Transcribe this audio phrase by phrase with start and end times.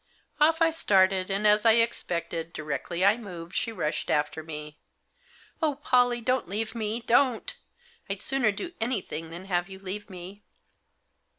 [0.39, 4.79] Off I started; and, as I expected, directly I moved, she rushed after me."
[5.61, 7.55] Oh, Pollie, don't leave me, don't.
[8.09, 10.43] I'd sooner do anything than have you leave me."